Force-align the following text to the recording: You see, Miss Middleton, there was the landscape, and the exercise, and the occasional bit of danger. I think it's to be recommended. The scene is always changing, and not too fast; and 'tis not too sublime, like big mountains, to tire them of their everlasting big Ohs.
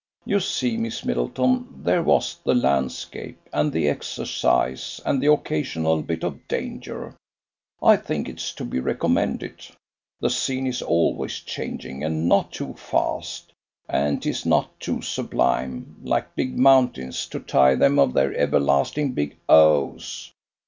You 0.25 0.39
see, 0.39 0.77
Miss 0.77 1.05
Middleton, 1.05 1.67
there 1.83 2.01
was 2.01 2.37
the 2.43 2.55
landscape, 2.55 3.37
and 3.53 3.71
the 3.71 3.87
exercise, 3.87 4.99
and 5.05 5.21
the 5.21 5.31
occasional 5.31 6.01
bit 6.01 6.23
of 6.23 6.47
danger. 6.47 7.13
I 7.83 7.97
think 7.97 8.27
it's 8.27 8.51
to 8.53 8.65
be 8.65 8.79
recommended. 8.79 9.59
The 10.19 10.31
scene 10.31 10.65
is 10.65 10.81
always 10.81 11.33
changing, 11.41 12.03
and 12.03 12.27
not 12.27 12.51
too 12.51 12.73
fast; 12.73 13.51
and 13.87 14.19
'tis 14.19 14.43
not 14.43 14.79
too 14.79 15.03
sublime, 15.03 15.97
like 16.03 16.33
big 16.35 16.57
mountains, 16.57 17.27
to 17.27 17.39
tire 17.39 17.75
them 17.75 17.99
of 17.99 18.13
their 18.15 18.33
everlasting 18.35 19.11
big 19.11 19.37
Ohs. 19.47 20.31